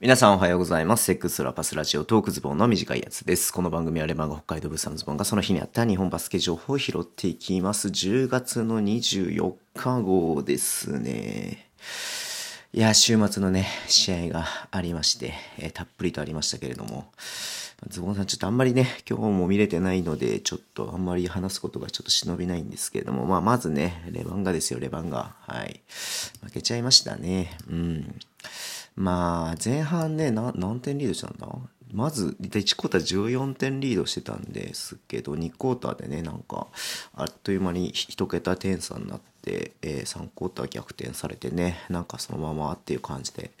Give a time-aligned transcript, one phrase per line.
[0.00, 1.02] 皆さんおはようございます。
[1.06, 3.52] セックスラパスラジオトークズボンの短いやつです。
[3.52, 7.88] この番組はレバンが北海道ブサのズボンがその日にあった日本バスケ情報を拾っていきます。
[7.88, 11.68] 10月の24日号ですね。
[12.72, 17.10] いや、週末のね、試合がありまして、えーたっぷりとありましたけれども、
[17.88, 25.34] ズボンさんちょっとあんまりね、今日も見れてないので、ちょっとあんまり話すことがちょっと忍びないんですけれども、まあ、まずね、レバンガですよ、レバンガ。
[25.40, 25.80] はい。
[26.44, 27.58] 負けちゃいましたね。
[27.68, 28.14] うん。
[29.00, 31.46] まあ、前半ね、何点リードしたんだ？
[31.92, 36.66] まず、1クォーター14点リードしてたんですけど、2クォーターでね、なんか、
[37.14, 43.52] あっという間に1桁点差になって、えー3クォーター逆転されてね、なんかそのままっていう感じで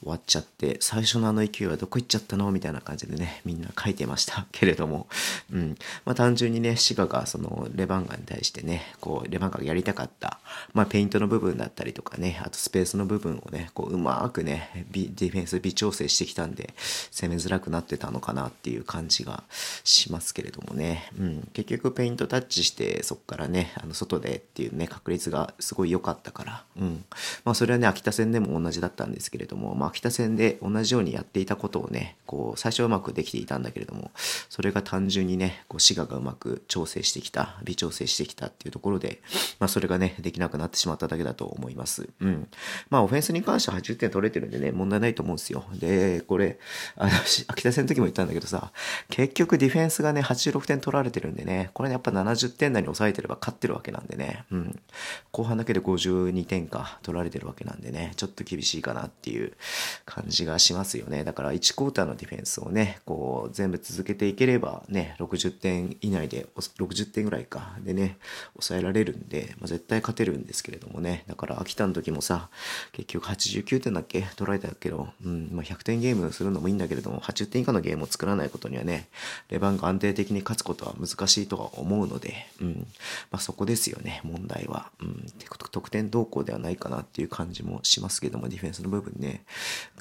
[0.00, 2.50] 終わっちゃって、最初のあの勢いはどこ行っちゃったの？
[2.50, 5.06] みたいな感じでね、みんな書いてましたけれども、
[5.52, 5.76] うん。
[6.04, 10.38] まあ単純にね、シガがそのレバンガに対してね、こう、レバンガがやりたかった、
[10.72, 16.74] まあペイントの部分だったりとかね、あとスペースの部分をね、こう、うまくね、ディフェンス微調整してきたんで、
[17.10, 19.44] 攻めづらくなってたのかなっていう感じが
[19.84, 21.48] しますけれどもね、うん。
[21.52, 27.04] 結局ペイントタッチして、そこからね、あの、外でっていうね、確率がすごい良かったから、うん。
[27.44, 34.10] まあそれはね、秋田戦でも同じだったんですけれども、まあ秋田戦で同じようにやっていたことをね、こう、最初はうまくできていたんだけれども、
[34.48, 39.20] それが単純にね、こう、滋賀がうまく調整してきた、微調整してきたっていうところで、
[39.58, 42.08] まあそれがね、できなくなってしまっただけだと思います。
[42.20, 42.48] うん。
[42.90, 45.64] まあオフェンスに関しては80点取れてるんでね、問題ないと思うんですよ。
[45.74, 46.58] で、これ、
[46.96, 47.12] あの、
[47.48, 48.72] 秋田戦の時も言ったんだけどさ、
[49.08, 54.80] 結局ディフェンスがね、86点取られてるんでね、これね、やっぱ70点台に抑えてれば勝ってるわけなんでね、うん。
[55.32, 59.52] 後半だけで52点か取られてるわけなんでね、ちょっと厳しいかなっていう
[60.04, 61.24] 感じがしますよね。
[61.24, 68.18] だから1クォーターのディフェンスをね、こう全部続けていければね、60点以内で、60点ぐらいか、でね、
[68.54, 72.48] 抑えられるんで、まあ、絶対勝てるんですけれどもね、だから秋田の時もさ、
[72.92, 74.22] 結局89点だっけ？
[74.36, 79.08] 取られたけど、うん、まあ、100点ゲームするのもいいんだけれども、80点以下のゲームを作らないことにはね、
[79.48, 82.86] レバンが安定的に勝つことは難しいとは思うので、うん、
[83.30, 84.90] まあ、そこですよね、問題は。
[85.00, 85.26] うん、
[85.70, 89.44] 得点動向ではないかなっていう感じもしますけども、ディフェンスの部分ね、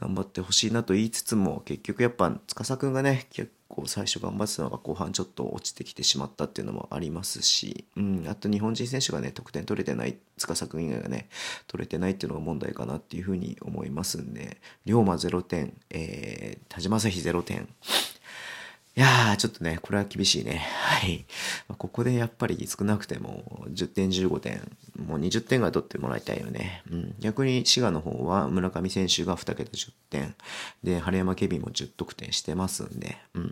[0.00, 3.26] 頑張ってほしいなと言いつつも、結局やっぱ、司くんがね、
[3.74, 11.28] 結構最初頑張ってたのが後半ちょっと落ちてきてしまったっていうのもありますし、うん、あと日本人選手がね、得点取れてない、司君以外がね、
[11.66, 17.68] 取れてないっていうのが問題かなっていうふうに思いますんで、龍馬0点、えー、田島朝日0点、
[18.96, 20.64] いやー、ちょっとね、これは厳しいね。
[20.72, 21.24] はい。
[21.78, 24.70] ここでやっぱり少なくても10点、15点、
[25.04, 26.84] もう20点が取ってもらいたいよね。
[26.88, 27.14] うん。
[27.18, 30.36] 逆に滋賀の方は村上選手が2桁10点。
[30.84, 33.16] で、晴山ケビンも10得点してますんで。
[33.34, 33.50] うん。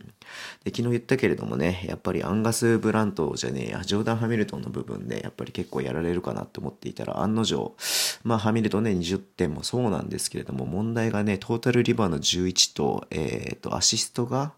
[0.62, 7.74] で、昨日言ったけれどもね、やっぱりアンガス・ブラントじゃねえや、ジョーダン・ハミルトンの部分でやっぱり結構やられるかなと思っていたら、案の定、
[8.22, 14.52] まあハミルトンね、20点もそうなんですけれども、問題がね、トータルリバーの11と、えっ、と、アシストが、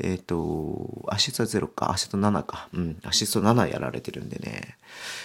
[0.00, 2.68] えっ、と、アシストは0か、アシスト7か。
[2.72, 4.76] うん、アシスト7やられてるんでね。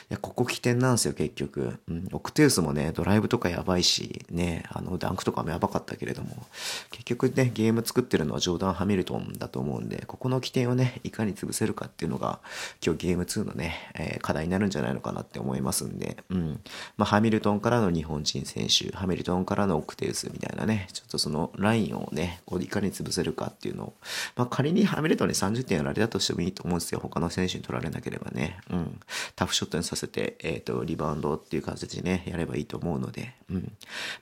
[0.10, 1.80] いや、ここ起点なんですよ、結局。
[1.90, 6.46] うん、オクテウスもね、ドライブとかやばいし、ね、あの、ダンクとかもやばかったけれども、
[6.92, 12.40] 結局ね、ゲーム作ってるのはジョーダン・ハミルトンだと思うんで、ここの起点をね、いかに潰せるかっていうのが、
[12.86, 16.60] 今日ゲーム2のね、えー課題になるんじゃないのかなって思いますんで、うん。
[16.98, 23.94] まあ、ハミルトンからの日本人選手、ハミルトンからのオクテウスみたいなね、ちょっとそのラインをね、こういかに潰せるかっていうのを、
[24.36, 27.00] まあ、仮にハミルトンに30点やられたとしてもいいと思うんですよ。
[27.02, 28.60] 他の選手に取られなければね。
[28.70, 29.00] うん。
[29.36, 33.74] タフショットにさせて、えっ、と、リバウンドっていう形でね、やればいいと思うので、うん。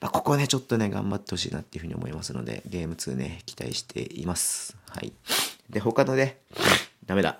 [0.02, 4.76] まあ、ここはね、ちょっとね、頑張ってほしいなっていうふうに思いますので、ゲーム2ね、期待しています。
[4.90, 5.14] はい。
[5.70, 6.40] で、他のね、
[7.06, 7.40] ダメだ。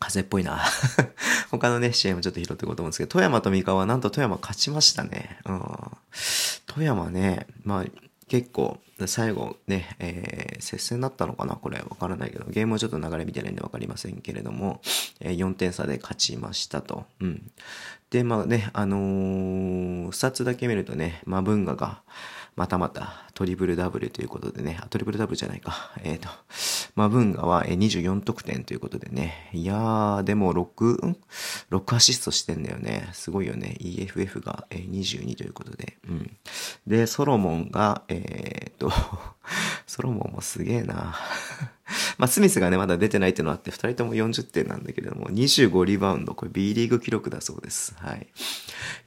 [0.00, 0.60] 風邪っぽいな。
[1.52, 5.38] 他のね、試合もちょっと拾っていこうと思うんですけど、富山と三河はなんと富山勝ちましたね。
[5.44, 5.62] うん。
[6.66, 7.84] 富山ね、まあ、
[8.28, 11.54] 結構、最後ね、えー接戦だったのかな？
[11.54, 14.80] これ、わからないけど、ゲームはちょっと流れ見てないんでわかりませんけれども、
[15.20, 17.04] えー4点差で勝ちましたと。
[17.20, 17.50] うん。
[18.10, 22.02] で、まあね、あのースタッツだけ見るとね、まあ、文化が、
[22.56, 25.92] またまたトリプルダブルということでね、あトリプルダブルじゃないか。
[26.02, 26.28] えっ、と、
[26.94, 31.16] マブンガは24得点ということでね、いやー、でも6、ん
[31.70, 33.10] ?6 アシストしてんだよね。
[33.12, 33.76] すごいよね。
[33.80, 35.98] EFF が22ということで。
[36.08, 36.36] うん。
[36.86, 38.90] で、ソロモンが、えっ、と、
[39.86, 41.14] ソロモンもすげえな。
[42.18, 47.94] まあ、スミスがね、まだ出てないっていうのがあって、二人とも40点なんだけれども、25リバウンド、これ B リーグ記録だそうです。
[47.98, 48.26] はい。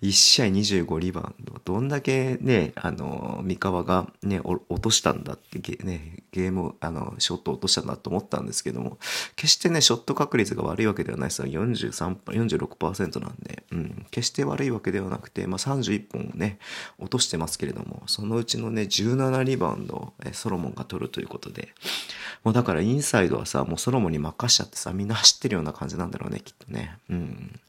[0.02, 1.60] 1試合25リバウンド。
[1.64, 8.98] どんだけね、あの、三河がね、落としたんだってゲ,、ね、ゲーム、あの、ショット落としたんだと思ったんですけども、
[9.36, 11.48] 決してね、ショット確率が悪いわけではないですよ。
[11.48, 16.60] 43、46%なんで、うん、決して悪いわけではなくて、まあ、31本をね、
[16.98, 21.74] 落としてますけれども、そのうちのね、17リバウンド、ソロモンが取るということで、
[22.44, 26.98] もうだからからインサイドはさ、もうソロモンに任しちゃってさ、みんな走ってるような感じなんだろうね、きっとね。
[27.10, 27.60] うん。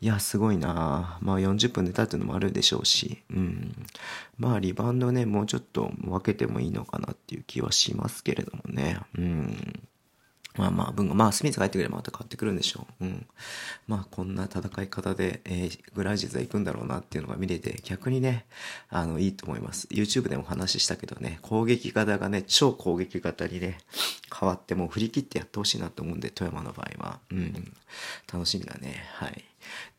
[0.00, 3.86] いや、すごいなまあ40分寝たっていうのもあるでしょうし、うん。
[4.38, 9.00] まあリバウンドね、もうちょっと分けてもいいのかなっていう気はしますけれどもね。
[9.16, 9.82] うん。
[10.58, 13.04] まあまあ、文が、まあ、スミスが入ってくればまた変わってくるんでしょう。
[13.04, 13.26] うん。
[13.86, 18.44] まあ、こんな戦い方で、えー、グライジズは行くんだろうなっていうのが見れて、逆にね、
[18.90, 19.86] あの、いいと思います。
[19.92, 23.78] YouTube でも話したけどね、攻撃型がね、超攻撃型にね、
[24.36, 27.20] 変わってもう振り切ってやってほしいなと思うんで、富山の場合は。
[27.30, 27.72] うん。
[28.32, 29.04] 楽しみだね。
[29.14, 29.44] はい。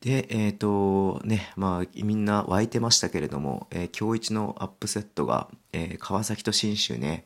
[0.02, 7.24] で、えっ、ー、と、ね、まあ、みんな湧いてましたけれども、えー、今日一のアップセットが、えー、川崎と信州ね、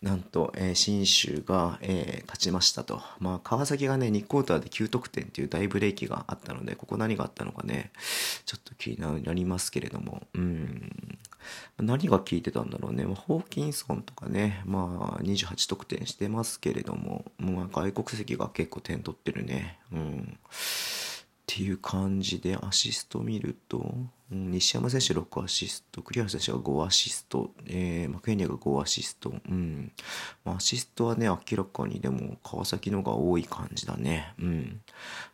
[0.00, 3.02] なんと、えー、新州が、えー、勝ちましたと。
[3.18, 7.90] まあ、川崎がね、2クォーターで9得点っていう大ブレーキがあったので、ここ何があったのかね、
[8.46, 11.18] ちょっと気になりますけれども、うん。
[11.78, 13.04] 何が効いてたんだろうね。
[13.04, 19.78] ホーキンソンとかね、まあ、28得点してますけれども、まあ、外国籍が結構点取ってるね。
[19.92, 20.38] うん。
[21.58, 23.92] っていう感じでアシスト見ると、
[24.30, 29.90] うん、西山選手6アシスト、栗原選手が5アシスト、えー、マクエニアが5アシスト、うん。
[30.44, 34.34] まあ、アシストはね、明らかにでも川崎のが多い感じだね。
[34.38, 34.80] うん。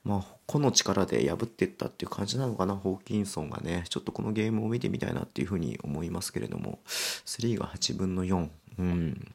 [0.02, 3.84] まあ、個の力で破っていったっていう感じなのかな、ホーキンソンがね。
[3.90, 8.48] ちょっとこのゲームを見てみたいなっていうふうに思いますけれども、3が8分の4。
[8.78, 9.34] うん。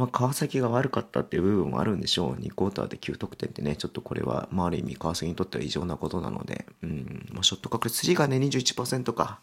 [0.00, 2.32] まあ、川崎が悪かったっていう部分もあるんでしょう。
[2.40, 9.40] 2クォーターで9得点ってね、ちょっとこれは、まあ、ある意味川崎にとっては異常なことなので、うん、まあ、ショット確率3がね、21%か。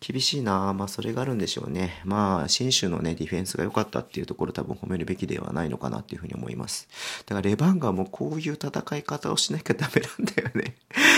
[0.00, 2.00] 厳しいなまあ、それがあるんでしょうね。
[2.06, 6.88] まあ、新州のね、ディフェンスが良かったっていうところ多分褒めるべきではないのかなっていうふうに思います。
[7.26, 10.76] だからレバンガもこういう戦い方をしなきゃダメなんだよね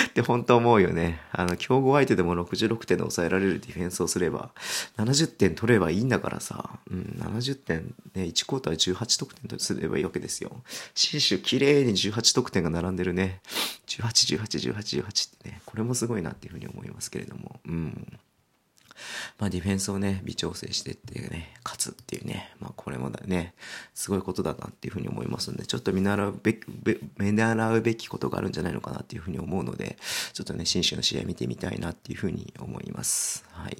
[0.08, 1.20] って本当思うよね。
[1.30, 4.50] あの、強豪相手でも66点で抑えられるディフェンスをすれば、
[4.96, 10.62] 70点取ればいいんだからさ、うん、70点ね、1クォーターら18得点とすればいいわけですよ。
[10.94, 13.40] 新州綺麗に18得点が並んでるね。
[13.86, 17.60] 18、18、18、18ってね、これもすごいなっていうふうに思いますけれども。
[17.66, 18.18] うん。
[19.38, 23.54] まあ、ディフェンスをね、微調整してってね、勝つっていうね、まあ、これもだね、
[23.94, 26.60] すごいことだなっていうふうに思いますんで、ちょっと見習うべき、
[27.18, 29.96] 見習うべきことがあるんじゃないのかなっていうふうに思うので、
[30.32, 33.44] ちょっとね、新州の試合見てみたいなっていうふうに思います。
[33.62, 33.76] はい。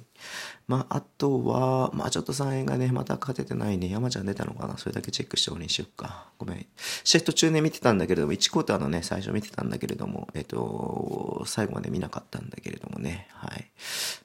[0.67, 3.89] まあ、あとは、まあ、ちょっと3円がね、また勝ててないね。
[3.89, 4.77] 山ちゃん出たのかな？
[4.77, 6.27] それだけチェックしておりにしよっか。
[6.37, 6.65] ごめん。
[7.03, 13.27] シェフト中ね、見てたんだけれども、1クォーターのね、最初見てたんだけれども、えっと、最後まで見なかったんだけれどもね。
[13.33, 13.71] はい。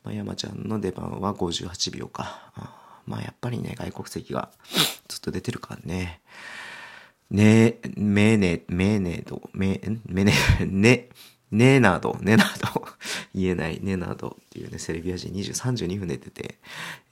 [0.05, 2.53] まあ、山ちゃんの出番は58秒か。
[3.07, 4.51] まあ、やっぱりね、外国籍が
[5.09, 6.21] ずっと出てるからね。
[7.31, 10.33] ね、めね、めねど、め、めね、
[10.65, 11.09] ね、
[11.51, 12.45] ネナド、ネナ
[12.75, 12.87] ド、
[13.39, 16.59] 言えない、ネナドっていうね、セルビア人20、32分で出て、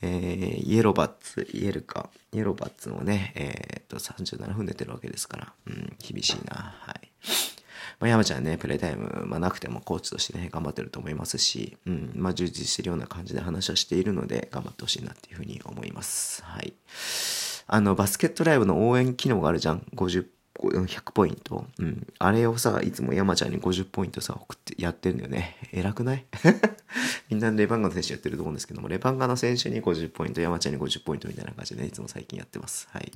[0.02, 7.10] えー、イエロバッツ、イエルカ、イエロバッツもね、えー、っと、37分出てるわけですから、うん、厳しいな、はい。
[7.98, 16.42] まあ、山ちゃんね、プレイタイム、まあ、なくてもコーチとしてね、頑張ってると思いますし、うん、まあ、充実してるような感じで話はしているので、頑張ってほしいなっていうふうに思います。
[16.44, 16.74] はい。
[17.68, 19.86] あの、バスケットライブの応援機能があるじゃん。
[19.94, 20.26] 50
[20.58, 21.66] 100ポイント。
[21.78, 22.06] うん。
[22.18, 25.56] あれをさ、いつも山ちゃんに50ポイントさ、送ってやってんだよね。
[25.72, 26.24] 偉くない？
[27.28, 32.88] みんなレバンガの選手やってると思うんですけども、レバンガの選手に50ポイント、山ちゃんに50ポイントみたいな感じで、ね、いつも最近やってます。
[32.90, 33.12] はい。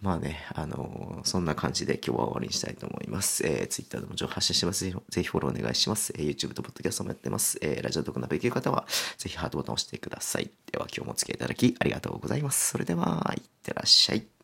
[0.00, 3.44] まあね、あのー、そんな感じで今日は終わりにしたいと思います。
[3.46, 4.84] えー、Twitter でも情報発信してます。
[4.84, 6.12] ぜひフォローお願いします。
[6.16, 7.58] えー、YouTube と Podcast もやってます。
[7.60, 8.86] えー、ラジオトークのべきる方は、
[9.16, 10.50] ぜひハートボタンを押してください。
[10.70, 12.70] では今日もお付き合いいただきありがとうございます。
[12.70, 14.37] それでは、いってらっしゃい。